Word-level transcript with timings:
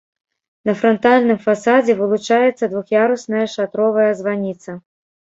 На 0.67 0.73
франтальным 0.77 1.39
фасадзе 1.47 1.95
вылучаецца 1.99 2.69
двух'ярусная 2.71 3.43
шатровая 3.57 4.07
званіца. 4.23 4.71